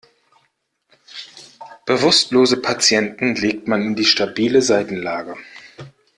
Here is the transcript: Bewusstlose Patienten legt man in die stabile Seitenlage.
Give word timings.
Bewusstlose 1.85 2.57
Patienten 2.57 3.35
legt 3.35 3.67
man 3.67 3.83
in 3.83 3.95
die 3.95 4.05
stabile 4.05 4.63
Seitenlage. 4.63 5.37